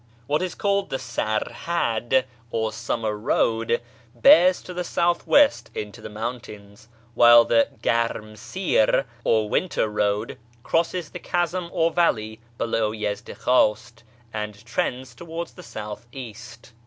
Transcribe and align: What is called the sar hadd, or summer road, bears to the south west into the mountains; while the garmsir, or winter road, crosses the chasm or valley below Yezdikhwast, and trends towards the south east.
What 0.25 0.41
is 0.41 0.55
called 0.55 0.89
the 0.89 0.97
sar 0.97 1.41
hadd, 1.45 2.23
or 2.49 2.71
summer 2.73 3.15
road, 3.15 3.83
bears 4.15 4.63
to 4.63 4.73
the 4.73 4.83
south 4.83 5.27
west 5.27 5.69
into 5.75 6.01
the 6.01 6.09
mountains; 6.09 6.87
while 7.13 7.45
the 7.45 7.69
garmsir, 7.83 9.05
or 9.23 9.47
winter 9.47 9.87
road, 9.87 10.39
crosses 10.63 11.11
the 11.11 11.19
chasm 11.19 11.69
or 11.71 11.91
valley 11.91 12.39
below 12.57 12.91
Yezdikhwast, 12.91 14.01
and 14.33 14.65
trends 14.65 15.13
towards 15.13 15.53
the 15.53 15.61
south 15.61 16.07
east. 16.11 16.73